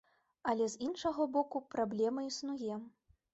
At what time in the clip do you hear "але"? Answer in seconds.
0.53-0.65